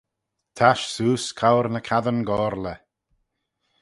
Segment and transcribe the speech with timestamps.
[0.57, 2.79] Tasht seose cour ny cassyn gorley